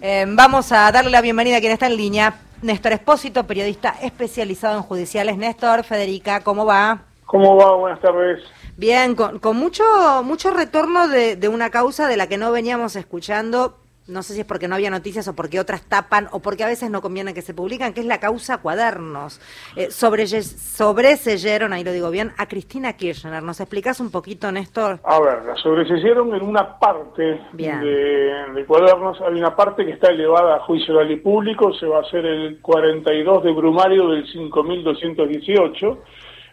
Eh, 0.00 0.24
vamos 0.28 0.70
a 0.70 0.92
darle 0.92 1.10
la 1.10 1.20
bienvenida 1.20 1.56
a 1.56 1.60
quien 1.60 1.72
está 1.72 1.86
en 1.86 1.96
línea. 1.96 2.40
Néstor 2.62 2.92
Espósito, 2.92 3.44
periodista 3.44 3.94
especializado 4.00 4.76
en 4.76 4.82
judiciales. 4.82 5.36
Néstor, 5.36 5.84
Federica, 5.84 6.40
¿cómo 6.42 6.64
va? 6.64 7.02
¿Cómo 7.26 7.56
va? 7.56 7.74
Buenas 7.74 8.00
tardes. 8.00 8.42
Bien, 8.76 9.14
con, 9.14 9.38
con 9.38 9.56
mucho, 9.56 9.84
mucho 10.24 10.50
retorno 10.52 11.08
de, 11.08 11.36
de 11.36 11.48
una 11.48 11.70
causa 11.70 12.06
de 12.06 12.16
la 12.16 12.28
que 12.28 12.38
no 12.38 12.52
veníamos 12.52 12.94
escuchando 12.96 13.76
no 14.08 14.22
sé 14.22 14.34
si 14.34 14.40
es 14.40 14.46
porque 14.46 14.68
no 14.68 14.74
había 14.74 14.90
noticias 14.90 15.28
o 15.28 15.34
porque 15.34 15.60
otras 15.60 15.82
tapan 15.82 16.28
o 16.32 16.40
porque 16.40 16.64
a 16.64 16.66
veces 16.66 16.90
no 16.90 17.00
conviene 17.02 17.34
que 17.34 17.42
se 17.42 17.54
publican, 17.54 17.92
que 17.92 18.00
es 18.00 18.06
la 18.06 18.18
causa 18.18 18.58
cuadernos. 18.58 19.40
Eh, 19.76 19.90
sobre, 19.90 20.26
sobreseyeron, 20.26 21.72
ahí 21.72 21.84
lo 21.84 21.92
digo 21.92 22.10
bien, 22.10 22.32
a 22.38 22.46
Cristina 22.46 22.94
Kirchner. 22.94 23.42
¿Nos 23.42 23.60
explicas 23.60 24.00
un 24.00 24.10
poquito, 24.10 24.50
Néstor? 24.50 25.00
A 25.04 25.20
ver, 25.20 25.44
la 25.44 25.54
sobreseyeron 25.56 26.34
en 26.34 26.42
una 26.42 26.78
parte 26.78 27.40
de, 27.52 28.64
cuadernos. 28.66 29.20
Hay 29.20 29.34
una 29.34 29.54
parte 29.54 29.84
que 29.84 29.92
está 29.92 30.10
elevada 30.10 30.56
a 30.56 30.60
juicio 30.60 30.94
oral 30.94 31.10
y 31.10 31.16
público, 31.16 31.72
se 31.74 31.86
va 31.86 31.98
a 31.98 32.02
hacer 32.02 32.24
el 32.24 32.60
42 32.60 33.44
de 33.44 33.52
Brumario 33.52 34.08
del 34.08 34.26
5218 34.26 35.98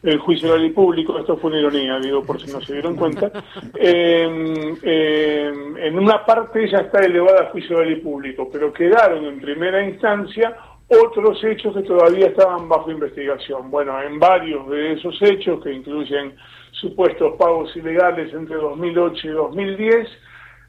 el 0.05 0.20
juicio 0.20 0.52
oral 0.52 0.66
y 0.66 0.70
público, 0.70 1.18
esto 1.18 1.38
fue 1.38 1.50
una 1.50 1.59
ironía, 1.59 2.00
digo, 2.00 2.23
por 2.23 2.40
si 2.40 2.52
no 2.52 2.62
se 2.62 2.73
dieron 2.73 2.95
cuenta, 2.95 3.32
em, 3.76 4.78
em, 4.84 5.78
en 5.78 6.00
una 6.00 6.23
parte 6.26 6.70
ya 6.70 6.80
está 6.80 7.04
elevada 7.04 7.44
a 7.44 7.52
juicio 7.52 7.78
oral 7.78 7.91
y 7.91 7.95
público, 7.98 8.48
pero 8.52 8.72
quedaron 8.72 9.26
en 9.26 9.40
primera 9.41 9.84
instancia 9.84 10.55
otros 10.88 11.44
hechos 11.44 11.73
que 11.73 11.81
todavía 11.81 12.28
estaban 12.28 12.70
bajo 12.70 12.91
investigación. 12.91 13.72
Bueno, 13.72 14.00
en 14.02 14.20
varios 14.20 14.70
de 14.70 14.94
esos 14.94 15.20
hechos, 15.23 15.64
que 15.64 15.73
incluyen 15.73 16.36
supuestos 16.72 17.34
pagos 17.38 17.76
ilegales 17.76 18.34
entre 18.34 18.58
2008 18.58 19.28
y 19.28 19.31
2010, 19.31 20.08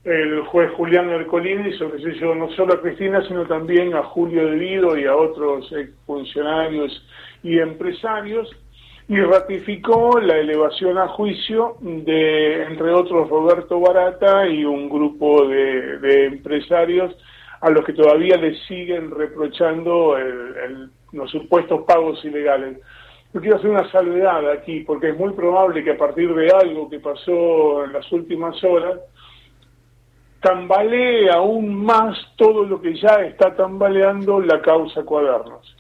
el 0.04 0.42
juez 0.42 0.70
Julián 0.76 1.10
Ercolini 1.10 1.76
sobreseyó 1.76 2.34
no 2.34 2.48
solo 2.52 2.74
a 2.74 2.80
Cristina, 2.80 3.26
sino 3.26 3.44
también 3.44 3.92
a 3.94 4.04
Julio 4.04 4.46
Devido 4.46 4.96
y 4.96 5.04
a 5.04 5.16
otros 5.16 5.68
funcionarios 6.06 7.04
y 7.42 7.58
empresarios, 7.58 8.48
y 9.08 9.20
ratificó 9.20 10.18
la 10.20 10.36
elevación 10.38 10.98
a 10.98 11.08
juicio 11.08 11.76
de, 11.80 12.64
entre 12.64 12.90
otros, 12.90 13.28
Roberto 13.28 13.78
Barata 13.78 14.48
y 14.48 14.64
un 14.64 14.88
grupo 14.88 15.46
de, 15.46 16.26
empresarios 16.26 17.16
a 17.60 17.70
los 17.70 17.84
que 17.84 17.92
todavía 17.92 18.36
le 18.36 18.56
siguen 18.66 19.12
reprochando 19.12 20.16
los 21.12 21.30
supuestos 21.30 21.84
pagos 21.86 22.24
ilegales. 22.24 22.78
Yo 23.32 23.40
quiero 23.40 23.56
hacer 23.56 23.70
una 23.70 23.90
salvedad 23.92 24.50
aquí, 24.50 24.80
porque 24.80 25.10
es 25.10 25.16
muy 25.16 25.32
probable 25.34 25.84
que 25.84 25.92
a 25.92 25.98
partir 25.98 26.34
de 26.34 26.50
algo 26.50 26.90
que 26.90 26.98
pasó 26.98 27.84
en 27.84 27.92
las 27.92 28.10
últimas 28.10 28.62
horas, 28.64 28.98
tambalee 30.40 31.30
aún 31.30 31.84
más 31.84 32.18
todo 32.36 32.64
lo 32.64 32.80
que 32.80 32.94
ya 32.96 33.20
está 33.20 33.54
tambaleando 33.54 34.40
la 34.40 34.60
causa 34.62 35.04
cuadernos. 35.04 35.75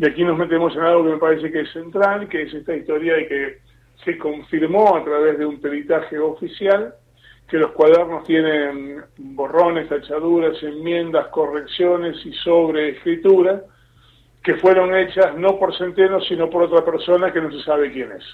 Y 0.00 0.06
aquí 0.06 0.24
nos 0.24 0.38
metemos 0.38 0.74
en 0.74 0.80
algo 0.80 1.04
que 1.04 1.10
me 1.10 1.18
parece 1.18 1.52
que 1.52 1.60
es 1.60 1.72
central, 1.72 2.26
que 2.26 2.40
es 2.40 2.54
esta 2.54 2.74
historia 2.74 3.16
de 3.16 3.28
que 3.28 3.58
se 4.02 4.16
confirmó 4.16 4.96
a 4.96 5.04
través 5.04 5.38
de 5.38 5.44
un 5.44 5.60
peritaje 5.60 6.18
oficial 6.18 6.94
que 7.46 7.58
los 7.58 7.72
cuadernos 7.72 8.24
tienen 8.24 9.02
borrones, 9.18 9.90
tachaduras, 9.90 10.62
enmiendas, 10.62 11.26
correcciones 11.26 12.16
y 12.24 12.32
sobreescritura 12.32 13.62
que 14.42 14.54
fueron 14.54 14.94
hechas 14.94 15.36
no 15.36 15.58
por 15.58 15.76
Centeno, 15.76 16.18
sino 16.22 16.48
por 16.48 16.62
otra 16.62 16.82
persona 16.82 17.30
que 17.30 17.42
no 17.42 17.52
se 17.52 17.62
sabe 17.62 17.92
quién 17.92 18.10
es. 18.12 18.24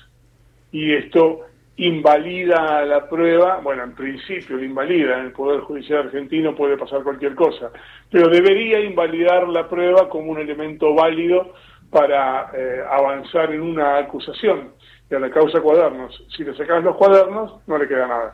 Y 0.71 0.95
esto 0.95 1.47
invalida 1.77 2.85
la 2.85 3.09
prueba, 3.09 3.61
bueno, 3.63 3.85
en 3.85 3.93
principio 3.93 4.63
invalida, 4.63 5.19
en 5.19 5.27
el 5.27 5.33
Poder 5.33 5.61
Judicial 5.61 6.07
argentino 6.07 6.55
puede 6.55 6.77
pasar 6.77 7.03
cualquier 7.03 7.35
cosa, 7.35 7.71
pero 8.11 8.29
debería 8.29 8.81
invalidar 8.81 9.47
la 9.49 9.69
prueba 9.69 10.09
como 10.09 10.33
un 10.33 10.39
elemento 10.39 10.95
válido 10.95 11.53
para 11.91 12.51
eh, 12.55 12.81
avanzar 12.91 13.53
en 13.53 13.61
una 13.61 13.99
acusación 13.99 14.71
y 15.11 15.15
a 15.15 15.19
la 15.21 15.31
causa 15.31 15.61
cuadernos. 15.61 16.25
Si 16.35 16.45
le 16.45 16.57
sacas 16.57 16.83
los 16.83 16.97
cuadernos, 16.97 17.61
no 17.67 17.79
le 17.79 17.87
queda 17.87 18.07
nada. 18.09 18.33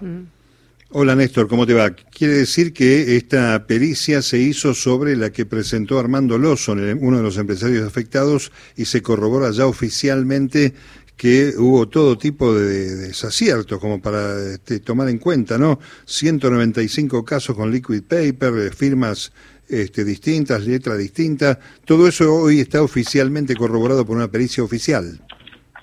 Hola 0.94 1.14
Néstor, 1.14 1.48
¿cómo 1.48 1.66
te 1.66 1.72
va? 1.72 1.90
Quiere 1.90 2.34
decir 2.34 2.74
que 2.74 3.16
esta 3.16 3.66
pericia 3.66 4.20
se 4.20 4.38
hizo 4.38 4.74
sobre 4.74 5.16
la 5.16 5.30
que 5.30 5.46
presentó 5.46 5.98
Armando 5.98 6.36
Lawson, 6.36 6.98
uno 7.00 7.16
de 7.16 7.22
los 7.22 7.38
empresarios 7.38 7.86
afectados, 7.86 8.52
y 8.76 8.84
se 8.84 9.00
corrobora 9.00 9.50
ya 9.52 9.66
oficialmente 9.66 10.74
que 11.16 11.52
hubo 11.56 11.88
todo 11.88 12.18
tipo 12.18 12.54
de 12.54 12.96
desaciertos 12.96 13.78
como 13.78 14.00
para 14.00 14.54
este, 14.54 14.80
tomar 14.80 15.08
en 15.08 15.18
cuenta, 15.18 15.58
¿no? 15.58 15.78
195 16.04 17.24
casos 17.24 17.56
con 17.56 17.70
liquid 17.70 18.02
paper, 18.02 18.54
eh, 18.58 18.70
firmas 18.70 19.32
este, 19.68 20.04
distintas, 20.04 20.66
letras 20.66 20.98
distintas, 20.98 21.58
todo 21.84 22.08
eso 22.08 22.34
hoy 22.34 22.60
está 22.60 22.82
oficialmente 22.82 23.54
corroborado 23.54 24.04
por 24.04 24.16
una 24.16 24.28
pericia 24.28 24.62
oficial. 24.62 25.20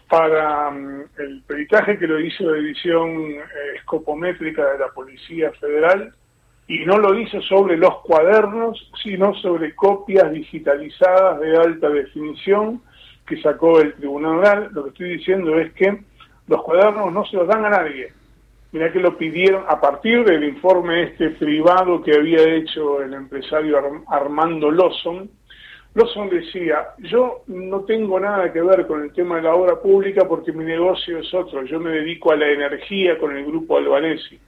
Para 0.10 0.72
mm, 0.72 1.04
el 1.18 1.42
peritaje 1.48 1.98
que 1.98 2.08
lo 2.08 2.20
hizo 2.20 2.52
de 2.52 2.60
edición 2.60 3.10
eh, 3.32 3.40
escopométrica 3.78 4.66
de 4.74 4.80
la 4.80 4.90
Policía 4.90 5.52
Federal, 5.60 6.14
y 6.70 6.86
no 6.86 7.00
lo 7.00 7.20
hizo 7.20 7.42
sobre 7.42 7.78
los 7.78 7.98
cuadernos, 8.02 8.92
sino 9.02 9.34
sobre 9.36 9.76
copias 9.76 10.32
digitalizadas 10.32 11.40
de 11.40 11.58
alta 11.58 11.90
definición, 11.90 12.80
que 13.30 13.42
sacó 13.42 13.80
el 13.80 13.94
Tribunal 13.94 14.40
Oral, 14.40 14.70
lo 14.74 14.84
que 14.84 14.90
estoy 14.90 15.10
diciendo 15.18 15.58
es 15.60 15.72
que 15.74 16.00
los 16.48 16.64
cuadernos 16.64 17.14
no 17.14 17.24
se 17.26 17.38
los 17.38 17.48
dan 17.48 17.64
a 17.64 17.70
nadie. 17.70 18.12
Mirá 18.72 18.92
que 18.92 19.00
lo 19.00 19.18
pidieron 19.18 19.64
a 19.68 19.80
partir 19.80 20.26
del 20.26 20.44
informe 20.44 21.04
este 21.04 21.30
privado 21.32 22.02
que 22.02 22.16
había 22.16 22.44
hecho 22.56 23.02
el 23.02 23.14
empresario 23.14 23.80
Armando 24.08 24.72
Lawson. 24.72 25.30
Lawson 25.94 26.30
decía, 26.30 26.90
yo 27.00 27.44
no 27.48 27.82
tengo 27.82 28.20
nada 28.20 28.52
que 28.52 28.62
ver 28.62 28.86
con 28.88 29.04
el 29.04 29.14
tema 29.14 29.38
de 29.38 29.44
la 29.44 29.56
obra 29.56 29.80
pública 29.80 30.28
porque 30.28 30.52
mi 30.52 30.66
negocio 30.66 31.20
es 31.20 31.34
otro, 31.34 31.64
yo 31.64 31.80
me 31.80 31.92
dedico 31.92 32.32
a 32.32 32.36
la 32.36 32.48
energía 32.48 33.18
con 33.18 33.36
el 33.36 33.46
grupo 33.46 33.78
Albanesi. 33.78 34.40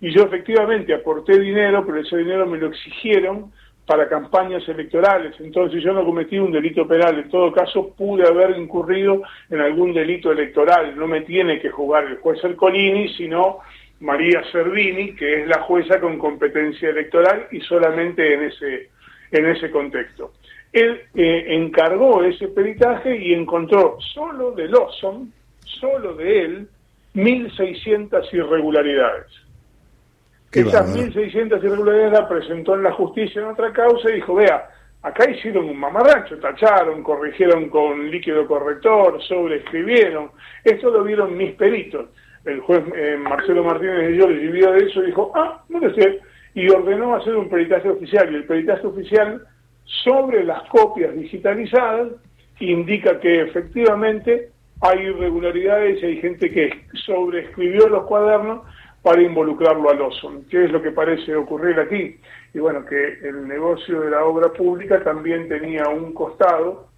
Y 0.00 0.12
yo 0.12 0.22
efectivamente 0.22 0.94
aporté 0.94 1.38
dinero, 1.38 1.84
pero 1.84 2.00
ese 2.00 2.16
dinero 2.16 2.46
me 2.46 2.58
lo 2.58 2.68
exigieron 2.68 3.52
para 3.86 4.08
campañas 4.08 4.68
electorales, 4.68 5.34
entonces 5.40 5.82
yo 5.82 5.92
no 5.92 6.04
cometí 6.04 6.38
un 6.38 6.52
delito 6.52 6.86
penal, 6.86 7.18
en 7.18 7.28
todo 7.28 7.50
caso 7.52 7.92
pude 7.96 8.26
haber 8.26 8.56
incurrido 8.56 9.22
en 9.50 9.60
algún 9.60 9.92
delito 9.92 10.30
electoral, 10.30 10.96
no 10.96 11.08
me 11.08 11.22
tiene 11.22 11.58
que 11.58 11.70
jugar 11.70 12.04
el 12.04 12.18
juez 12.18 12.42
Ercolini, 12.44 13.08
sino 13.14 13.58
María 14.00 14.42
Servini, 14.50 15.14
que 15.14 15.42
es 15.42 15.48
la 15.48 15.62
jueza 15.62 16.00
con 16.00 16.18
competencia 16.18 16.88
electoral 16.90 17.48
y 17.50 17.60
solamente 17.60 18.34
en 18.34 18.44
ese, 18.44 18.90
en 19.30 19.46
ese 19.46 19.70
contexto. 19.70 20.32
Él 20.72 21.02
eh, 21.14 21.46
encargó 21.48 22.22
ese 22.22 22.48
peritaje 22.48 23.16
y 23.16 23.34
encontró 23.34 23.98
solo 24.14 24.52
de 24.52 24.68
Lawson, 24.68 25.32
solo 25.64 26.14
de 26.14 26.42
él, 26.42 26.68
1.600 27.14 28.32
irregularidades. 28.32 29.49
Esas 30.52 30.96
1.600 30.96 31.62
irregularidades 31.62 32.12
la 32.12 32.28
presentó 32.28 32.74
en 32.74 32.82
la 32.82 32.92
justicia 32.92 33.40
en 33.40 33.48
otra 33.48 33.72
causa 33.72 34.10
y 34.10 34.16
dijo, 34.16 34.34
vea, 34.34 34.68
acá 35.02 35.30
hicieron 35.30 35.68
un 35.68 35.78
mamarracho, 35.78 36.38
tacharon, 36.38 37.02
corrigieron 37.02 37.68
con 37.68 38.10
líquido 38.10 38.46
corrector, 38.46 39.22
sobreescribieron. 39.22 40.30
Esto 40.64 40.90
lo 40.90 41.04
vieron 41.04 41.36
mis 41.36 41.54
peritos. 41.54 42.10
El 42.44 42.60
juez 42.60 42.82
eh, 42.96 43.16
Marcelo 43.18 43.62
Martínez 43.62 44.08
de 44.08 44.16
yo 44.16 44.28
le 44.28 44.50
de 44.50 44.86
eso 44.86 45.02
y 45.02 45.06
dijo, 45.06 45.30
ah, 45.36 45.62
no 45.68 45.78
lo 45.78 45.94
sé, 45.94 46.20
y 46.54 46.68
ordenó 46.68 47.14
hacer 47.14 47.36
un 47.36 47.48
peritaje 47.48 47.88
oficial. 47.88 48.32
Y 48.32 48.36
el 48.36 48.44
peritaje 48.44 48.86
oficial 48.86 49.46
sobre 49.84 50.42
las 50.42 50.62
copias 50.68 51.14
digitalizadas 51.14 52.08
indica 52.58 53.20
que 53.20 53.42
efectivamente 53.42 54.50
hay 54.80 54.98
irregularidades 54.98 56.02
y 56.02 56.06
hay 56.06 56.20
gente 56.20 56.50
que 56.50 56.70
sobreescribió 57.06 57.88
los 57.88 58.04
cuadernos 58.06 58.62
para 59.02 59.22
involucrarlo 59.22 59.90
al 59.90 59.98
Lawson. 59.98 60.44
¿Qué 60.50 60.64
es 60.64 60.70
lo 60.70 60.82
que 60.82 60.90
parece 60.90 61.34
ocurrir 61.34 61.78
aquí? 61.80 62.18
Y 62.52 62.58
bueno, 62.58 62.84
que 62.84 63.18
el 63.22 63.46
negocio 63.48 64.00
de 64.00 64.10
la 64.10 64.24
obra 64.24 64.52
pública 64.52 65.02
también 65.02 65.48
tenía 65.48 65.88
un 65.88 66.12
costado, 66.12 66.88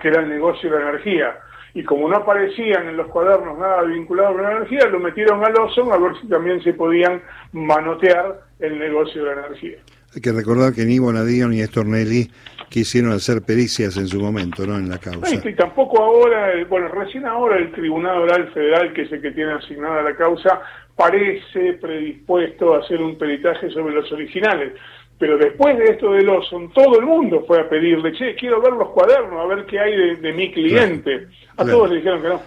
que 0.00 0.08
era 0.08 0.22
el 0.22 0.28
negocio 0.28 0.70
de 0.70 0.78
la 0.78 0.90
energía. 0.90 1.38
Y 1.74 1.82
como 1.82 2.08
no 2.08 2.16
aparecían 2.16 2.88
en 2.88 2.96
los 2.96 3.08
cuadernos 3.08 3.58
nada 3.58 3.82
vinculado 3.82 4.34
con 4.34 4.42
la 4.44 4.52
energía, 4.52 4.86
lo 4.86 5.00
metieron 5.00 5.44
a 5.44 5.50
Lawson 5.50 5.92
a 5.92 5.98
ver 5.98 6.12
si 6.20 6.28
también 6.28 6.62
se 6.62 6.72
podían 6.72 7.20
manotear 7.52 8.42
el 8.60 8.78
negocio 8.78 9.24
de 9.24 9.34
la 9.34 9.46
energía. 9.46 9.78
Hay 10.14 10.20
que 10.20 10.30
recordar 10.30 10.72
que 10.72 10.84
ni 10.84 11.00
Bonadío 11.00 11.48
ni 11.48 11.60
Estornelli 11.60 12.30
quisieron 12.74 13.12
hacer 13.12 13.42
pericias 13.42 13.96
en 13.98 14.08
su 14.08 14.20
momento, 14.20 14.66
¿no? 14.66 14.76
En 14.76 14.88
la 14.88 14.98
causa. 14.98 15.32
y 15.32 15.54
tampoco 15.54 16.02
ahora, 16.02 16.52
bueno, 16.68 16.88
recién 16.88 17.24
ahora 17.24 17.56
el 17.56 17.70
Tribunal 17.70 18.22
Oral 18.22 18.50
Federal, 18.52 18.92
que 18.92 19.02
es 19.02 19.12
el 19.12 19.22
que 19.22 19.30
tiene 19.30 19.52
asignada 19.52 20.02
la 20.02 20.16
causa, 20.16 20.60
parece 20.96 21.74
predispuesto 21.74 22.74
a 22.74 22.80
hacer 22.80 23.00
un 23.00 23.16
peritaje 23.16 23.70
sobre 23.70 23.94
los 23.94 24.10
originales. 24.10 24.72
Pero 25.20 25.38
después 25.38 25.78
de 25.78 25.84
esto 25.84 26.10
de 26.14 26.22
Lawson, 26.22 26.72
todo 26.72 26.98
el 26.98 27.06
mundo 27.06 27.44
fue 27.46 27.60
a 27.60 27.68
pedirle, 27.68 28.10
che, 28.12 28.34
quiero 28.34 28.60
ver 28.60 28.72
los 28.72 28.88
cuadernos, 28.88 29.40
a 29.40 29.54
ver 29.54 29.66
qué 29.66 29.78
hay 29.78 30.16
de, 30.16 30.32
mi 30.32 30.52
cliente. 30.52 31.28
A 31.56 31.64
todos 31.64 31.90
le 31.90 31.98
dijeron 31.98 32.22
que 32.22 32.28
no. 32.28 32.42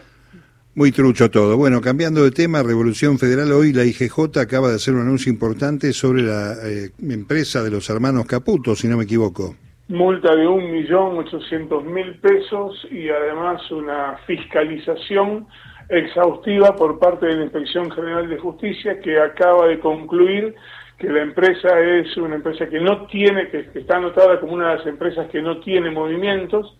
Muy 0.75 0.91
trucho 0.91 1.31
todo. 1.31 1.55
Bueno, 1.55 1.79
cambiando 1.79 2.25
de 2.25 2.31
tema, 2.31 2.63
Revolución 2.63 3.17
Federal, 3.17 3.53
hoy 3.53 3.71
la 3.71 3.85
IGJ 3.85 4.39
acaba 4.41 4.67
de 4.67 4.75
hacer 4.75 4.93
un 4.93 5.03
anuncio 5.03 5.31
importante 5.31 5.93
sobre 5.93 6.23
la 6.23 6.55
eh, 6.65 6.89
empresa 7.01 7.63
de 7.63 7.71
los 7.71 7.89
hermanos 7.89 8.25
Caputo, 8.25 8.75
si 8.75 8.89
no 8.89 8.97
me 8.97 9.05
equivoco. 9.05 9.55
Multa 9.89 10.35
de 10.35 10.45
un 10.45 10.71
millón 10.71 11.17
ochocientos 11.17 11.83
mil 11.85 12.19
pesos 12.19 12.85
y 12.91 13.09
además 13.09 13.71
una 13.71 14.17
fiscalización 14.25 15.47
exhaustiva 15.87 16.75
por 16.75 16.99
parte 16.99 17.27
de 17.27 17.35
la 17.37 17.43
Inspección 17.43 17.89
General 17.91 18.27
de 18.27 18.37
Justicia 18.37 18.99
que 18.99 19.17
acaba 19.17 19.67
de 19.67 19.79
concluir 19.79 20.55
que 20.97 21.07
la 21.07 21.21
empresa 21.21 21.79
es 21.79 22.17
una 22.17 22.35
empresa 22.35 22.67
que 22.67 22.79
no 22.79 23.05
tiene, 23.05 23.49
que, 23.49 23.69
está 23.75 23.97
anotada 23.97 24.39
como 24.39 24.53
una 24.53 24.71
de 24.71 24.77
las 24.77 24.87
empresas 24.87 25.29
que 25.29 25.41
no 25.41 25.59
tiene 25.59 25.91
movimientos, 25.91 26.77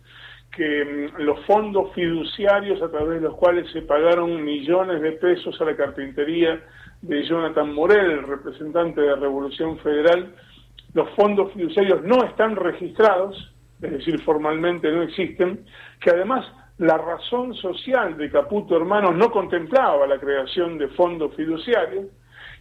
que 0.52 1.12
mm, 1.18 1.22
los 1.22 1.46
fondos 1.46 1.94
fiduciarios 1.94 2.82
a 2.82 2.90
través 2.90 3.22
de 3.22 3.28
los 3.28 3.38
cuales 3.38 3.72
se 3.72 3.84
pagaron 3.84 4.44
millones 4.44 5.02
de 5.02 5.14
pesos 5.14 5.60
a 5.62 5.66
la 5.66 5.76
carpintería 5.76 6.62
de 7.02 7.24
Jonathan 7.24 7.74
Morel, 7.74 8.12
el 8.12 8.24
representante 8.24 9.02
de 9.02 9.16
Revolución 9.16 9.78
Federal, 9.80 10.34
los 10.98 11.12
fondos 11.12 11.54
fiduciarios 11.54 12.04
no 12.04 12.24
están 12.24 12.56
registrados, 12.56 13.54
es 13.84 13.92
decir, 13.92 14.20
formalmente 14.24 14.92
no 14.92 15.04
existen, 15.04 15.64
que 16.02 16.10
además 16.10 16.44
la 16.80 16.98
razón 16.98 17.54
social 17.54 18.18
de 18.18 18.32
Caputo 18.32 18.76
Hermanos 18.76 19.16
no 19.16 19.30
contemplaba 19.30 20.08
la 20.08 20.18
creación 20.18 20.80
de 20.80 20.88
fondos 20.88 21.36
fiduciarios, 21.36 22.08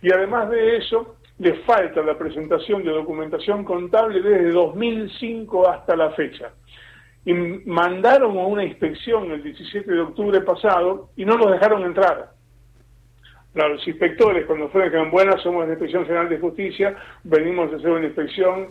y 0.03 0.13
además 0.13 0.51
de 0.51 0.77
eso, 0.77 1.17
le 1.39 1.55
falta 1.65 2.03
la 2.03 2.19
presentación 2.19 2.85
de 2.85 2.91
documentación 2.91 3.65
contable 3.65 4.21
desde 4.21 4.53
2005 4.53 5.71
hasta 5.71 5.97
la 5.97 6.11
fecha. 6.11 6.51
Y 7.25 7.33
mandaron 7.33 8.37
a 8.37 8.47
una 8.47 8.65
inspección 8.65 9.31
el 9.31 9.43
17 9.43 9.91
de 9.91 10.01
octubre 10.01 10.43
pasado 10.43 11.09
y 11.17 11.25
no 11.25 11.39
los 11.39 11.51
dejaron 11.51 11.85
entrar. 11.85 12.36
Los 13.57 13.89
inspectores 13.89 14.45
cuando 14.47 14.69
fueron 14.69 14.91
dijeron, 14.91 15.11
bueno, 15.11 15.37
somos 15.39 15.67
la 15.67 15.73
Inspección 15.73 16.05
General 16.05 16.29
de 16.29 16.39
Justicia, 16.39 16.95
venimos 17.25 17.73
a 17.73 17.77
hacer 17.77 17.91
una 17.91 18.07
inspección 18.07 18.69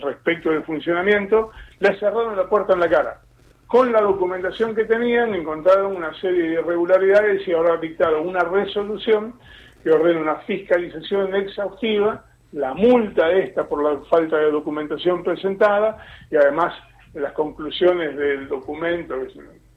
respecto 0.00 0.50
del 0.50 0.62
funcionamiento, 0.62 1.50
les 1.80 1.98
cerraron 1.98 2.36
la 2.36 2.48
puerta 2.48 2.74
en 2.74 2.80
la 2.80 2.88
cara. 2.88 3.20
Con 3.66 3.92
la 3.92 4.00
documentación 4.00 4.74
que 4.74 4.84
tenían 4.84 5.34
encontraron 5.34 5.96
una 5.96 6.14
serie 6.20 6.42
de 6.42 6.52
irregularidades 6.54 7.46
y 7.46 7.52
ahora 7.52 7.76
dictaron 7.76 8.26
una 8.26 8.40
resolución 8.40 9.34
que 9.82 9.90
ordena 9.90 10.20
una 10.20 10.36
fiscalización 10.36 11.34
exhaustiva, 11.34 12.24
la 12.52 12.72
multa 12.72 13.30
esta 13.30 13.68
por 13.68 13.82
la 13.82 14.00
falta 14.06 14.38
de 14.38 14.50
documentación 14.50 15.22
presentada 15.22 15.98
y 16.30 16.36
además 16.36 16.72
las 17.14 17.32
conclusiones 17.32 18.16
del 18.16 18.48
documento 18.48 19.16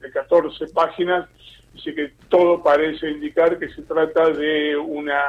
de 0.02 0.10
14 0.10 0.66
páginas 0.74 1.28
dice 1.72 1.94
que 1.94 2.12
todo 2.28 2.62
parece 2.62 3.10
indicar 3.10 3.58
que 3.58 3.68
se 3.70 3.82
trata 3.82 4.30
de 4.30 4.76
una 4.76 5.20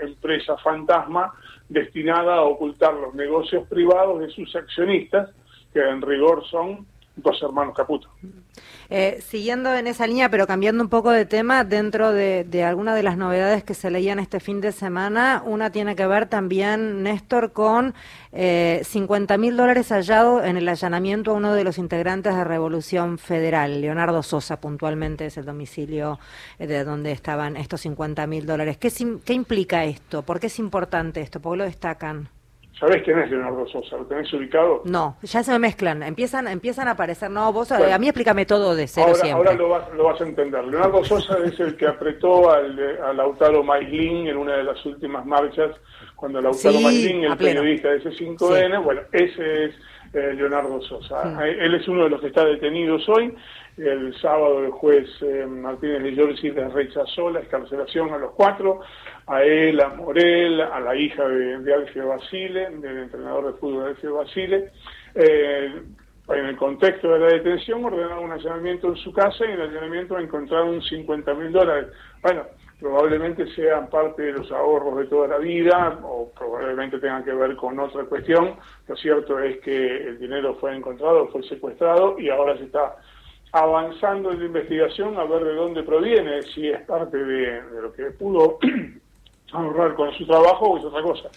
empresa 0.00 0.56
fantasma 0.58 1.32
destinada 1.68 2.36
a 2.36 2.42
ocultar 2.42 2.94
los 2.94 3.14
negocios 3.14 3.66
privados 3.68 4.20
de 4.20 4.30
sus 4.30 4.54
accionistas, 4.56 5.30
que 5.72 5.80
en 5.80 6.02
rigor 6.02 6.44
son 6.50 6.86
dos 7.16 7.42
hermanos 7.42 7.74
Caputo. 7.76 8.08
Eh, 8.90 9.22
siguiendo 9.26 9.74
en 9.74 9.86
esa 9.86 10.06
línea, 10.06 10.28
pero 10.28 10.46
cambiando 10.46 10.82
un 10.82 10.90
poco 10.90 11.10
de 11.10 11.24
tema, 11.24 11.64
dentro 11.64 12.12
de, 12.12 12.44
de 12.44 12.64
algunas 12.64 12.94
de 12.94 13.02
las 13.02 13.16
novedades 13.16 13.64
que 13.64 13.74
se 13.74 13.90
leían 13.90 14.18
este 14.18 14.40
fin 14.40 14.60
de 14.60 14.72
semana, 14.72 15.42
una 15.46 15.70
tiene 15.70 15.96
que 15.96 16.06
ver 16.06 16.26
también, 16.26 17.02
Néstor, 17.02 17.52
con 17.52 17.94
eh, 18.32 18.82
50 18.84 19.38
mil 19.38 19.56
dólares 19.56 19.90
hallados 19.90 20.44
en 20.44 20.56
el 20.56 20.68
allanamiento 20.68 21.30
a 21.30 21.34
uno 21.34 21.54
de 21.54 21.64
los 21.64 21.78
integrantes 21.78 22.34
de 22.34 22.44
Revolución 22.44 23.18
Federal, 23.18 23.80
Leonardo 23.80 24.22
Sosa, 24.22 24.60
puntualmente 24.60 25.26
es 25.26 25.36
el 25.38 25.46
domicilio 25.46 26.18
eh, 26.58 26.66
de 26.66 26.84
donde 26.84 27.12
estaban 27.12 27.56
estos 27.56 27.80
50 27.82 28.26
mil 28.26 28.44
dólares. 28.44 28.76
¿Qué, 28.76 28.90
¿Qué 29.24 29.32
implica 29.32 29.84
esto? 29.84 30.22
¿Por 30.22 30.38
qué 30.38 30.48
es 30.48 30.58
importante 30.58 31.22
esto? 31.22 31.40
¿Por 31.40 31.54
qué 31.54 31.58
lo 31.58 31.64
destacan? 31.64 32.28
¿Sabés 32.78 33.02
quién 33.02 33.18
es 33.18 33.30
Leonardo 33.30 33.66
Sosa? 33.68 33.96
¿Lo 33.96 34.06
tenés 34.06 34.32
ubicado? 34.32 34.82
No, 34.84 35.16
ya 35.22 35.42
se 35.42 35.52
me 35.52 35.58
mezclan, 35.58 36.02
empiezan, 36.02 36.48
empiezan 36.48 36.88
a 36.88 36.92
aparecer. 36.92 37.30
No, 37.30 37.52
vos, 37.52 37.70
a 37.70 37.98
mí 37.98 38.08
explícame 38.08 38.46
todo 38.46 38.74
de 38.74 38.88
cero 38.88 39.08
ahora, 39.08 39.20
siempre. 39.20 39.48
Ahora 39.50 39.54
lo 39.54 39.68
vas, 39.68 39.92
lo 39.94 40.04
vas, 40.04 40.20
a 40.20 40.24
entender. 40.24 40.64
Leonardo 40.64 41.04
Sosa 41.04 41.38
es 41.44 41.58
el 41.60 41.76
que 41.76 41.86
apretó 41.86 42.50
al, 42.50 42.78
a 43.04 43.12
Lautaro 43.12 43.62
Maislin 43.62 44.26
en 44.26 44.36
una 44.36 44.56
de 44.56 44.64
las 44.64 44.84
últimas 44.84 45.24
marchas, 45.26 45.76
cuando 46.16 46.40
Lautaro 46.40 46.78
sí, 46.90 47.10
el 47.22 47.36
periodista 47.36 47.90
de 47.90 47.98
ese 47.98 48.10
5N, 48.10 48.82
bueno, 48.82 49.02
ese 49.12 49.66
es 49.66 49.74
eh, 50.12 50.34
Leonardo 50.34 50.80
Sosa. 50.82 51.46
Él 51.46 51.74
es 51.74 51.88
uno 51.88 52.04
de 52.04 52.10
los 52.10 52.20
que 52.20 52.28
está 52.28 52.44
detenido 52.44 52.98
hoy. 53.08 53.34
El 53.78 54.14
sábado 54.20 54.62
el 54.62 54.70
juez 54.70 55.08
eh, 55.22 55.46
Martínez 55.46 56.02
de 56.02 56.12
Giorgi 56.12 56.50
les 56.50 56.72
rechazó 56.72 57.30
la 57.30 57.40
escarcelación 57.40 58.12
a 58.12 58.18
los 58.18 58.32
cuatro, 58.32 58.80
a 59.26 59.42
él, 59.42 59.80
a 59.80 59.88
Morel, 59.88 60.60
a 60.60 60.78
la 60.78 60.94
hija 60.94 61.26
de, 61.26 61.58
de 61.60 62.04
Basile, 62.04 62.68
del 62.70 62.98
entrenador 62.98 63.46
de 63.46 63.58
fútbol 63.58 63.86
Alfio 63.88 64.16
Basile. 64.16 64.70
Eh, 65.14 65.82
en 66.28 66.46
el 66.46 66.56
contexto 66.56 67.08
de 67.12 67.18
la 67.18 67.26
detención 67.26 67.84
ordenaron 67.84 68.24
un 68.24 68.32
allanamiento 68.32 68.88
en 68.88 68.96
su 68.96 69.12
casa 69.12 69.44
y 69.44 69.52
en 69.52 69.60
el 69.60 69.70
allanamiento 69.70 70.18
encontraron 70.18 70.80
50 70.82 71.34
mil 71.34 71.52
dólares. 71.52 71.88
Bueno, 72.22 72.44
probablemente 72.82 73.46
sean 73.54 73.88
parte 73.88 74.22
de 74.22 74.32
los 74.32 74.50
ahorros 74.50 74.98
de 74.98 75.04
toda 75.06 75.28
la 75.28 75.38
vida 75.38 76.00
o 76.02 76.30
probablemente 76.36 76.98
tengan 76.98 77.24
que 77.24 77.32
ver 77.32 77.54
con 77.54 77.78
otra 77.78 78.04
cuestión. 78.04 78.56
Lo 78.88 78.96
cierto 78.96 79.38
es 79.38 79.60
que 79.60 80.08
el 80.08 80.18
dinero 80.18 80.56
fue 80.56 80.76
encontrado, 80.76 81.28
fue 81.28 81.42
secuestrado 81.44 82.18
y 82.18 82.28
ahora 82.28 82.58
se 82.58 82.64
está 82.64 82.96
avanzando 83.52 84.32
en 84.32 84.40
la 84.40 84.46
investigación 84.46 85.16
a 85.16 85.24
ver 85.24 85.44
de 85.44 85.54
dónde 85.54 85.82
proviene, 85.84 86.42
si 86.42 86.68
es 86.68 86.80
parte 86.82 87.16
de, 87.18 87.62
lo 87.80 87.92
que 87.92 88.06
pudo 88.10 88.58
ahorrar 89.52 89.94
con 89.94 90.12
su 90.14 90.26
trabajo 90.26 90.70
o 90.70 90.78
es 90.78 90.84
otra 90.84 91.02
cosa. 91.02 91.28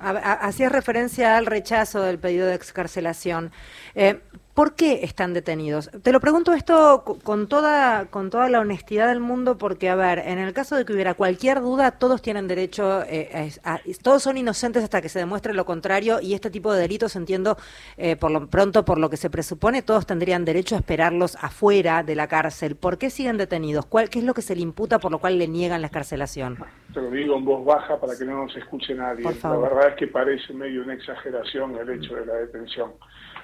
Hacías 0.00 0.70
referencia 0.70 1.38
al 1.38 1.46
rechazo 1.46 2.02
del 2.02 2.18
pedido 2.18 2.46
de 2.46 2.54
excarcelación. 2.54 3.52
Eh, 3.94 4.20
¿Por 4.60 4.74
qué 4.74 5.00
están 5.04 5.32
detenidos? 5.32 5.90
Te 6.02 6.12
lo 6.12 6.20
pregunto 6.20 6.52
esto 6.52 7.02
con 7.22 7.48
toda, 7.48 8.08
con 8.10 8.28
toda 8.28 8.50
la 8.50 8.60
honestidad 8.60 9.08
del 9.08 9.18
mundo, 9.18 9.56
porque, 9.56 9.88
a 9.88 9.94
ver, 9.94 10.18
en 10.18 10.38
el 10.38 10.52
caso 10.52 10.76
de 10.76 10.84
que 10.84 10.92
hubiera 10.92 11.14
cualquier 11.14 11.62
duda, 11.62 11.92
todos 11.92 12.20
tienen 12.20 12.46
derecho, 12.46 13.02
eh, 13.04 13.52
a, 13.64 13.80
todos 14.02 14.22
son 14.22 14.36
inocentes 14.36 14.84
hasta 14.84 15.00
que 15.00 15.08
se 15.08 15.18
demuestre 15.18 15.54
lo 15.54 15.64
contrario, 15.64 16.20
y 16.20 16.34
este 16.34 16.50
tipo 16.50 16.74
de 16.74 16.82
delitos, 16.82 17.16
entiendo, 17.16 17.56
eh, 17.96 18.16
por 18.16 18.30
lo 18.30 18.48
pronto, 18.48 18.84
por 18.84 18.98
lo 18.98 19.08
que 19.08 19.16
se 19.16 19.30
presupone, 19.30 19.80
todos 19.80 20.04
tendrían 20.04 20.44
derecho 20.44 20.74
a 20.74 20.80
esperarlos 20.80 21.38
afuera 21.40 22.02
de 22.02 22.14
la 22.14 22.28
cárcel. 22.28 22.76
¿Por 22.76 22.98
qué 22.98 23.08
siguen 23.08 23.38
detenidos? 23.38 23.86
¿Cuál, 23.86 24.10
¿Qué 24.10 24.18
es 24.18 24.26
lo 24.26 24.34
que 24.34 24.42
se 24.42 24.54
le 24.54 24.60
imputa 24.60 24.98
por 24.98 25.10
lo 25.10 25.20
cual 25.20 25.38
le 25.38 25.48
niegan 25.48 25.80
la 25.80 25.86
escarcelación? 25.86 26.58
Te 26.92 27.00
lo 27.00 27.10
digo 27.10 27.34
en 27.34 27.46
voz 27.46 27.64
baja 27.64 27.98
para 27.98 28.14
que 28.14 28.26
no 28.26 28.44
nos 28.44 28.54
escuche 28.54 28.94
nadie. 28.94 29.24
La 29.24 29.56
verdad 29.56 29.88
es 29.88 29.94
que 29.94 30.08
parece 30.08 30.52
medio 30.52 30.82
una 30.82 30.92
exageración 30.92 31.76
el 31.76 31.88
hecho 31.88 32.14
de 32.14 32.26
la 32.26 32.34
detención 32.34 32.90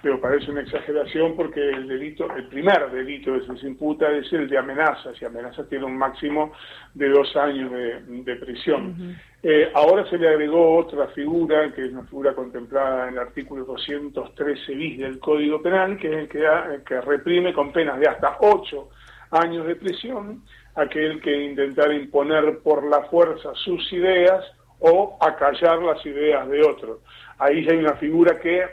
pero 0.02 0.20
parece 0.20 0.50
una 0.50 0.62
exageración 0.62 1.36
porque 1.36 1.60
el 1.60 1.88
delito, 1.88 2.28
el 2.34 2.46
primer 2.48 2.90
delito 2.90 3.32
que 3.34 3.58
se 3.58 3.66
imputa 3.66 4.10
es 4.10 4.32
el 4.32 4.48
de 4.48 4.58
amenazas, 4.58 5.20
y 5.20 5.24
amenazas 5.24 5.68
tiene 5.68 5.84
un 5.84 5.96
máximo 5.96 6.52
de 6.94 7.08
dos 7.08 7.34
años 7.36 7.70
de, 7.72 8.36
prisión. 8.36 9.16
Eh, 9.42 9.70
ahora 9.74 10.08
se 10.10 10.18
le 10.18 10.28
agregó 10.28 10.76
otra 10.76 11.08
figura, 11.08 11.72
que 11.72 11.82
es 11.82 11.92
una 11.92 12.04
figura 12.04 12.34
contemplada 12.34 13.08
en 13.08 13.14
el 13.14 13.20
artículo 13.20 13.64
213 13.64 14.74
bis 14.74 14.98
del 14.98 15.18
Código 15.18 15.62
Penal, 15.62 15.98
que 15.98 16.08
es 16.08 16.16
el 16.16 16.28
que, 16.28 16.44
que 16.86 17.00
reprime 17.00 17.52
con 17.52 17.72
penas 17.72 17.98
de 17.98 18.08
hasta 18.08 18.36
ocho 18.40 18.90
años 19.30 19.66
de 19.66 19.76
prisión 19.76 20.42
aquel 20.76 21.20
que 21.20 21.44
intentara 21.44 21.94
imponer 21.94 22.58
por 22.58 22.84
la 22.88 23.02
fuerza 23.04 23.50
sus 23.54 23.92
ideas 23.92 24.44
o 24.78 25.16
acallar 25.20 25.82
las 25.82 26.04
ideas 26.04 26.46
de 26.48 26.62
otro. 26.62 27.00
Ahí 27.38 27.66
hay 27.68 27.78
una 27.78 27.94
figura 27.94 28.38
que 28.38 28.64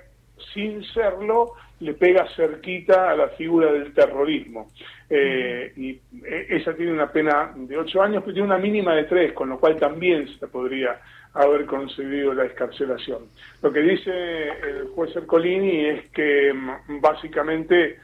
sin 0.54 0.84
serlo, 0.86 1.54
le 1.80 1.94
pega 1.94 2.28
cerquita 2.36 3.12
a 3.12 3.16
la 3.16 3.30
figura 3.30 3.72
del 3.72 3.94
terrorismo. 3.94 4.72
Eh, 5.10 5.74
y 5.76 5.90
eh, 6.26 6.48
esa 6.50 6.74
tiene 6.74 6.94
una 6.94 7.12
pena 7.12 7.52
de 7.56 7.78
ocho 7.78 8.02
años, 8.02 8.24
pero 8.24 8.34
tiene 8.34 8.48
una 8.48 8.58
mínima 8.58 8.96
de 8.96 9.04
tres, 9.04 9.34
con 9.34 9.50
lo 9.50 9.60
cual 9.60 9.78
también 9.78 10.28
se 10.40 10.48
podría 10.48 11.00
haber 11.34 11.66
concedido 11.66 12.34
la 12.34 12.46
escarcelación. 12.46 13.24
Lo 13.62 13.72
que 13.72 13.82
dice 13.82 14.50
el 14.50 14.88
juez 14.96 15.16
Ercolini 15.16 15.86
es 15.88 16.10
que 16.12 16.54
mm, 16.54 17.02
básicamente 17.02 18.00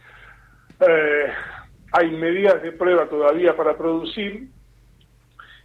eh, 0.79 1.27
hay 1.91 2.11
medidas 2.11 2.61
de 2.61 2.71
prueba 2.71 3.07
todavía 3.07 3.55
para 3.55 3.77
producir 3.77 4.47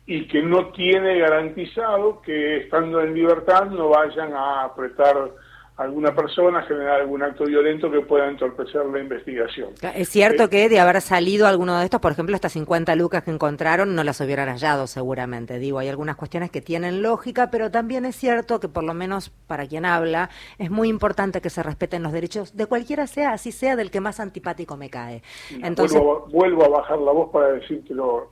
y 0.06 0.26
que 0.26 0.42
no 0.42 0.68
tiene 0.72 1.18
garantizado 1.18 2.20
que 2.20 2.58
estando 2.58 3.00
en 3.00 3.14
libertad 3.14 3.66
no 3.66 3.88
vayan 3.88 4.34
a 4.34 4.64
apretar 4.64 5.30
alguna 5.76 6.14
persona, 6.14 6.62
generar 6.62 7.00
algún 7.00 7.22
acto 7.22 7.44
violento 7.46 7.90
que 7.90 8.00
pueda 8.00 8.28
entorpecer 8.28 8.86
la 8.86 9.00
investigación. 9.00 9.70
Es 9.94 10.08
cierto 10.08 10.44
eh, 10.44 10.48
que 10.48 10.68
de 10.68 10.78
haber 10.78 11.00
salido 11.00 11.48
alguno 11.48 11.78
de 11.78 11.84
estos, 11.84 12.00
por 12.00 12.12
ejemplo, 12.12 12.36
estas 12.36 12.52
50 12.52 12.94
lucas 12.94 13.24
que 13.24 13.32
encontraron, 13.32 13.94
no 13.96 14.04
las 14.04 14.20
hubieran 14.20 14.48
hallado 14.48 14.86
seguramente. 14.86 15.58
Digo, 15.58 15.80
hay 15.80 15.88
algunas 15.88 16.14
cuestiones 16.14 16.52
que 16.52 16.60
tienen 16.60 17.02
lógica, 17.02 17.50
pero 17.50 17.72
también 17.72 18.04
es 18.04 18.14
cierto 18.14 18.60
que 18.60 18.68
por 18.68 18.84
lo 18.84 18.94
menos 18.94 19.30
para 19.48 19.66
quien 19.66 19.84
habla, 19.84 20.30
es 20.58 20.70
muy 20.70 20.88
importante 20.88 21.40
que 21.40 21.50
se 21.50 21.62
respeten 21.62 22.04
los 22.04 22.12
derechos 22.12 22.56
de 22.56 22.66
cualquiera 22.66 23.08
sea, 23.08 23.32
así 23.32 23.50
sea 23.50 23.74
del 23.74 23.90
que 23.90 24.00
más 24.00 24.20
antipático 24.20 24.76
me 24.76 24.90
cae. 24.90 25.22
Entonces, 25.60 26.00
vuelvo, 26.30 26.64
a, 26.64 26.68
bajar 26.68 26.98
la 26.98 27.10
voz 27.10 27.32
para 27.32 27.48
decirte 27.48 27.94
lo, 27.94 28.30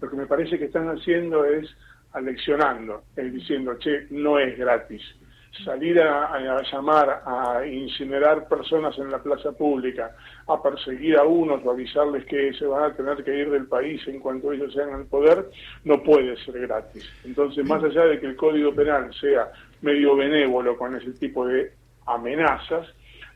lo 0.00 0.10
que 0.10 0.16
me 0.16 0.26
parece 0.26 0.58
que 0.58 0.66
están 0.66 0.88
haciendo 0.88 1.44
es 1.46 1.70
aleccionando, 2.12 3.04
es 3.16 3.32
diciendo, 3.32 3.78
che, 3.78 4.06
no 4.10 4.38
es 4.38 4.58
gratis 4.58 5.02
salir 5.64 6.00
a, 6.00 6.62
llamar 6.62 7.22
a 7.26 7.66
incinerar 7.66 8.48
personas 8.48 8.98
en 8.98 9.10
la 9.10 9.22
plaza 9.22 9.52
pública, 9.52 10.16
a 10.48 10.62
perseguir 10.62 11.16
a 11.18 11.24
unos 11.24 11.64
o 11.64 11.70
avisarles 11.70 12.24
que 12.24 12.52
se 12.54 12.66
van 12.66 12.90
a 12.90 12.94
tener 12.94 13.22
que 13.22 13.36
ir 13.36 13.50
del 13.50 13.66
país 13.66 14.00
en 14.08 14.20
cuanto 14.20 14.52
ellos 14.52 14.72
sean 14.72 14.94
al 14.94 15.06
poder, 15.06 15.50
no 15.84 16.02
puede 16.02 16.36
ser 16.44 16.60
gratis. 16.60 17.08
Entonces, 17.24 17.66
más 17.66 17.84
allá 17.84 18.06
de 18.06 18.18
que 18.18 18.26
el 18.26 18.36
Código 18.36 18.74
Penal 18.74 19.12
sea 19.14 19.52
medio 19.82 20.16
benévolo 20.16 20.76
con 20.76 20.96
ese 20.96 21.12
tipo 21.12 21.46
de 21.46 21.72
amenazas, 22.06 22.86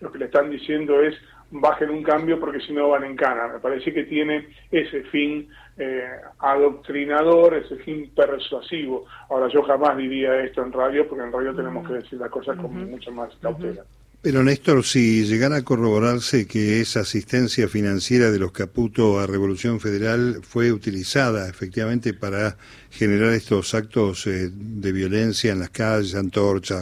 lo 0.01 0.11
que 0.11 0.19
le 0.19 0.27
están 0.27 0.51
diciendo 0.51 1.01
es 1.03 1.15
bajen 1.51 1.91
un 1.91 2.03
cambio 2.03 2.39
porque 2.41 2.61
si 2.61 2.73
no 2.73 2.89
van 2.89 3.05
en 3.05 3.17
cana. 3.17 3.49
Me 3.49 3.61
parece 3.61 3.93
que 3.93 4.05
tiene 4.05 4.49
ese 4.71 5.03
fin 5.05 5.49
eh, 5.79 6.05
adoctrinador, 6.39 7.55
ese 7.55 7.77
fin 7.77 8.11
persuasivo. 8.15 9.05
Ahora, 9.29 9.49
yo 9.49 9.63
jamás 9.63 9.97
diría 9.97 10.43
esto 10.43 10.63
en 10.63 10.73
radio 10.73 11.09
porque 11.09 11.25
en 11.25 11.33
radio 11.33 11.55
tenemos 11.55 11.87
que 11.87 11.95
decir 11.95 12.19
las 12.19 12.31
cosas 12.31 12.57
con 12.57 12.91
mucho 12.91 13.13
más 13.13 13.35
cautela. 13.41 13.83
Pero 14.23 14.43
Néstor, 14.43 14.83
si 14.83 15.25
llegara 15.25 15.59
a 15.59 15.63
corroborarse 15.63 16.49
que 16.49 16.81
esa 16.81 17.01
asistencia 17.01 17.69
financiera 17.69 18.33
de 18.33 18.41
los 18.41 18.51
Caputo 18.51 19.21
a 19.21 19.27
Revolución 19.27 19.79
Federal 19.79 20.41
fue 20.43 20.73
utilizada 20.73 21.49
efectivamente 21.49 22.13
para 22.13 22.57
generar 22.91 23.35
estos 23.35 23.73
actos 23.75 24.27
eh, 24.27 24.51
de 24.53 24.91
violencia 24.93 25.53
en 25.53 25.61
las 25.61 25.71
calles, 25.71 26.17
antorcha, 26.17 26.81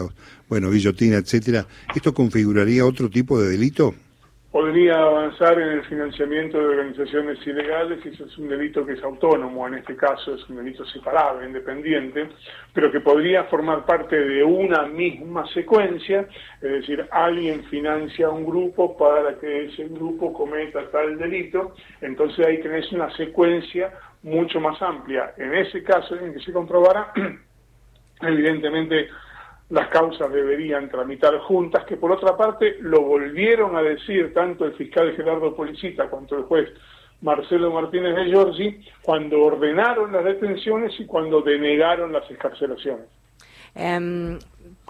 bueno, 0.48 0.70
guillotina, 0.70 1.16
etcétera, 1.16 1.66
¿esto 1.94 2.14
configuraría 2.14 2.86
otro 2.86 3.10
tipo 3.10 3.38
de 3.38 3.50
delito? 3.50 3.94
Podría 4.54 4.94
avanzar 4.94 5.60
en 5.60 5.68
el 5.68 5.84
financiamiento 5.86 6.60
de 6.60 6.66
organizaciones 6.66 7.44
ilegales, 7.44 7.98
y 8.04 8.10
eso 8.10 8.24
es 8.24 8.38
un 8.38 8.48
delito 8.48 8.86
que 8.86 8.92
es 8.92 9.02
autónomo, 9.02 9.66
en 9.66 9.74
este 9.74 9.96
caso 9.96 10.32
es 10.32 10.48
un 10.48 10.58
delito 10.58 10.86
separado, 10.86 11.44
independiente, 11.44 12.28
pero 12.72 12.92
que 12.92 13.00
podría 13.00 13.42
formar 13.46 13.84
parte 13.84 14.14
de 14.14 14.44
una 14.44 14.82
misma 14.82 15.44
secuencia, 15.48 16.28
es 16.62 16.70
decir, 16.70 17.04
alguien 17.10 17.64
financia 17.64 18.28
a 18.28 18.30
un 18.30 18.46
grupo 18.46 18.96
para 18.96 19.36
que 19.40 19.64
ese 19.64 19.88
grupo 19.88 20.32
cometa 20.32 20.88
tal 20.88 21.18
delito, 21.18 21.74
entonces 22.00 22.46
ahí 22.46 22.60
tenés 22.60 22.92
una 22.92 23.10
secuencia 23.16 23.90
mucho 24.22 24.60
más 24.60 24.80
amplia. 24.80 25.34
En 25.36 25.52
ese 25.52 25.82
caso 25.82 26.14
en 26.14 26.32
que 26.32 26.38
se 26.38 26.52
comprobara, 26.52 27.12
evidentemente 28.22 29.08
las 29.70 29.88
causas 29.88 30.32
deberían 30.32 30.90
tramitar 30.90 31.38
juntas, 31.38 31.84
que 31.84 31.96
por 31.96 32.12
otra 32.12 32.36
parte 32.36 32.76
lo 32.80 33.02
volvieron 33.02 33.76
a 33.76 33.82
decir 33.82 34.32
tanto 34.34 34.64
el 34.64 34.74
fiscal 34.74 35.14
Gerardo 35.16 35.54
Policita 35.54 36.08
cuanto 36.08 36.36
el 36.36 36.44
juez 36.44 36.68
Marcelo 37.22 37.72
Martínez 37.72 38.14
de 38.14 38.26
Giorgi 38.26 38.84
cuando 39.02 39.42
ordenaron 39.42 40.12
las 40.12 40.24
detenciones 40.24 40.92
y 41.00 41.06
cuando 41.06 41.40
denegaron 41.40 42.12
las 42.12 42.30
escarcelaciones. 42.30 43.06
Em, 43.74 44.38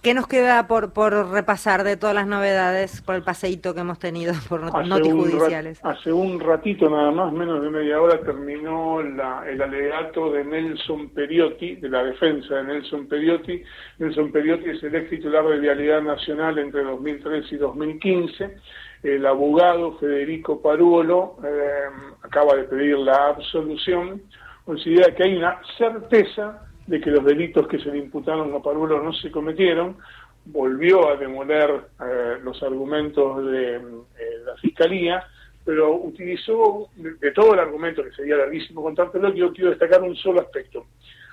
¿Qué 0.05 0.13
nos 0.13 0.27
queda 0.27 0.67
por, 0.67 0.93
por 0.93 1.31
repasar 1.31 1.83
de 1.83 1.97
todas 1.97 2.15
las 2.15 2.27
novedades 2.27 3.01
por 3.01 3.15
el 3.15 3.23
paseíto 3.23 3.73
que 3.73 3.81
hemos 3.81 3.99
tenido 3.99 4.35
por 4.51 4.61
noticias 4.61 5.15
judiciales? 5.15 5.81
hace 5.83 6.13
un 6.13 6.41
ratito 6.41 6.91
nada 6.91 7.11
más, 7.11 7.33
menos 7.33 7.63
de 7.63 7.71
media 7.71 7.99
hora, 8.03 8.21
terminó 8.21 9.03
la, 9.03 9.49
el 9.49 9.63
alegato 9.63 10.31
de 10.31 10.45
Nelson 10.45 11.09
Periotti, 11.09 11.77
de 11.77 11.89
la 11.89 12.05
defensa 12.05 12.57
de 12.57 12.65
Nelson 12.65 13.07
Periotti. 13.09 13.63
Nelson 13.99 14.31
Periotti 14.31 14.69
es 14.69 14.83
el 14.83 14.95
ex 14.95 15.09
titular 15.09 15.43
de 15.49 15.59
Vialidad 15.59 16.03
Nacional 16.03 16.59
entre 16.59 16.85
2003 16.85 17.53
y 17.53 17.57
2015. 17.57 18.57
El 19.05 19.25
abogado 19.25 19.97
Federico 19.97 20.61
Paruolo 20.61 21.39
eh, 21.43 21.89
acaba 22.23 22.57
de 22.57 22.65
pedir 22.65 22.99
la 22.99 23.29
absolución. 23.29 24.21
Considera 24.67 25.15
que 25.15 25.23
hay 25.23 25.37
una 25.39 25.63
certeza 25.79 26.61
de 26.87 27.01
que 27.01 27.11
los 27.11 27.25
delitos 27.25 27.67
que 27.69 27.79
se 27.79 27.91
le 27.91 27.99
imputaron 27.99 28.55
a 28.55 28.61
Parulo 28.61 29.03
no 29.03 29.13
se 29.13 29.31
cometieron, 29.31 29.97
volvió 30.45 31.09
a 31.09 31.17
demoler 31.17 31.71
eh, 32.01 32.39
los 32.43 32.63
argumentos 32.63 33.45
de 33.47 33.77
eh, 33.77 33.81
la 34.45 34.57
Fiscalía, 34.57 35.25
pero 35.65 35.95
utilizó 35.95 36.91
de, 36.97 37.33
todo 37.33 37.55
el 37.55 37.61
argumento, 37.61 38.05
que 38.05 38.13
sería 38.13 38.37
larguísimo 38.37 38.83
contártelo, 38.83 39.33
yo 39.33 39.53
quiero 39.53 39.71
destacar 39.71 40.03
un 40.03 40.15
solo 40.17 40.43
aspecto. 40.43 40.87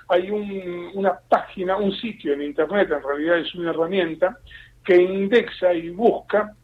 Hay 0.08 0.30
una 0.30 1.18
página, 1.28 1.76
un 1.76 1.92
sitio 1.92 2.32
en 2.32 2.42
Internet, 2.42 2.90
en 2.90 3.02
realidad 3.02 3.38
es 3.38 3.54
una 3.54 3.70
herramienta, 3.70 4.38
que 4.84 4.96
indexa 4.96 5.72
y 5.74 5.90
busca 5.90 6.54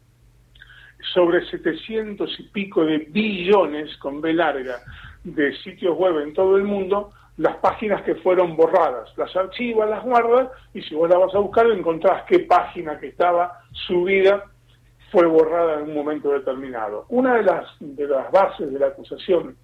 sobre 1.14 1.46
700 1.48 2.40
y 2.40 2.42
pico 2.44 2.84
de 2.84 2.98
billones, 2.98 3.96
con 3.98 4.20
B 4.20 4.32
larga, 4.32 4.80
de 5.24 5.54
sitios 5.58 5.96
web 5.96 6.20
en 6.20 6.32
todo 6.32 6.56
el 6.56 6.64
mundo, 6.64 7.12
las 7.38 7.56
páginas 7.58 8.02
que 8.02 8.16
fueron 8.16 8.56
borradas, 8.56 9.16
las 9.16 9.34
archiva, 9.36 9.86
las 9.86 10.04
guarda 10.04 10.50
y 10.74 10.82
si 10.82 10.94
vos 10.94 11.08
la 11.08 11.18
vas 11.18 11.34
a 11.34 11.38
buscar 11.38 11.66
encontrás 11.70 12.24
qué 12.28 12.40
página 12.40 12.98
que 12.98 13.08
estaba 13.08 13.60
subida 13.86 14.44
fue 15.12 15.24
borrada 15.24 15.80
en 15.80 15.88
un 15.88 15.94
momento 15.94 16.32
determinado. 16.32 17.06
Una 17.08 17.36
de 17.36 17.44
las, 17.44 17.66
de 17.78 18.08
las 18.08 18.30
bases 18.32 18.72
de 18.72 18.78
la 18.78 18.88
acusación 18.88 19.56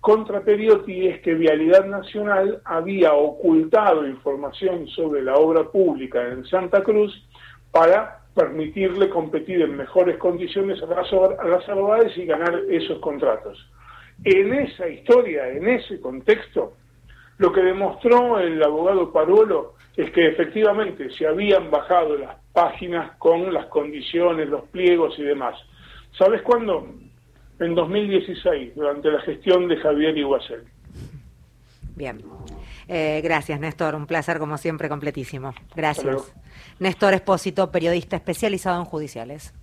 contra 0.00 0.40
Periotti 0.40 1.08
es 1.08 1.20
que 1.20 1.34
Vialidad 1.34 1.84
Nacional 1.84 2.62
había 2.64 3.12
ocultado 3.12 4.06
información 4.08 4.88
sobre 4.88 5.22
la 5.22 5.34
obra 5.34 5.64
pública 5.64 6.26
en 6.26 6.46
Santa 6.46 6.82
Cruz 6.82 7.12
para 7.70 8.22
permitirle 8.34 9.10
competir 9.10 9.60
en 9.60 9.76
mejores 9.76 10.16
condiciones 10.16 10.82
a 10.82 10.86
las, 10.86 11.12
a 11.12 11.44
las 11.44 12.16
y 12.16 12.24
ganar 12.24 12.62
esos 12.70 12.98
contratos. 13.00 13.58
En 14.24 14.54
esa 14.54 14.88
historia, 14.88 15.48
en 15.48 15.68
ese 15.68 16.00
contexto, 16.00 16.76
lo 17.40 17.50
que 17.54 17.62
demostró 17.62 18.38
el 18.38 18.62
abogado 18.62 19.10
Parolo 19.10 19.72
es 19.96 20.10
que 20.10 20.28
efectivamente 20.28 21.08
se 21.16 21.26
habían 21.26 21.70
bajado 21.70 22.18
las 22.18 22.36
páginas 22.52 23.16
con 23.16 23.54
las 23.54 23.64
condiciones, 23.66 24.46
los 24.46 24.68
pliegos 24.68 25.18
y 25.18 25.22
demás. 25.22 25.54
¿Sabes 26.18 26.42
cuándo? 26.42 26.86
En 27.58 27.74
2016, 27.74 28.74
durante 28.74 29.10
la 29.10 29.22
gestión 29.22 29.68
de 29.68 29.78
Javier 29.78 30.18
Iguacel. 30.18 30.64
Bien. 31.96 32.20
Eh, 32.88 33.22
gracias, 33.24 33.58
Néstor. 33.58 33.94
Un 33.94 34.06
placer, 34.06 34.38
como 34.38 34.58
siempre, 34.58 34.90
completísimo. 34.90 35.54
Gracias. 35.74 36.34
Néstor 36.78 37.14
Espósito, 37.14 37.70
periodista 37.70 38.16
especializado 38.16 38.80
en 38.80 38.84
judiciales. 38.84 39.54